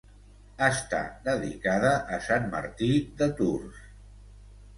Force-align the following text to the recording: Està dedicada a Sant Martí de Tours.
Està 0.67 1.01
dedicada 1.27 1.91
a 2.17 2.19
Sant 2.29 2.49
Martí 2.57 2.91
de 3.21 3.29
Tours. 3.43 3.79